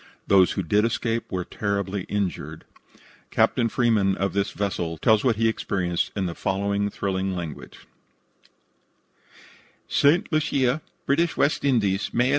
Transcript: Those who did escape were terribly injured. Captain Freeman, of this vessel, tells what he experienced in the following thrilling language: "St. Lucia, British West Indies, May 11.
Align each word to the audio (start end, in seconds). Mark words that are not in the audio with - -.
Those 0.25 0.53
who 0.53 0.63
did 0.63 0.83
escape 0.83 1.31
were 1.31 1.45
terribly 1.45 2.05
injured. 2.09 2.65
Captain 3.29 3.69
Freeman, 3.69 4.17
of 4.17 4.33
this 4.33 4.49
vessel, 4.49 4.97
tells 4.97 5.23
what 5.23 5.35
he 5.35 5.47
experienced 5.47 6.11
in 6.15 6.25
the 6.25 6.33
following 6.33 6.89
thrilling 6.89 7.35
language: 7.35 7.85
"St. 9.87 10.31
Lucia, 10.31 10.81
British 11.05 11.37
West 11.37 11.63
Indies, 11.63 12.11
May 12.11 12.29
11. 12.29 12.29